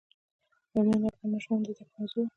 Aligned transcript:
بامیان 0.71 0.99
د 1.03 1.05
افغان 1.11 1.29
ماشومانو 1.33 1.65
د 1.67 1.69
زده 1.77 1.85
کړې 1.93 1.93
موضوع 1.99 2.21
ده. 2.25 2.29